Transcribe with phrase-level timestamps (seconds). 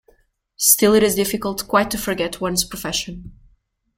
[0.57, 3.33] Still it is difficult quite to forget one's profession.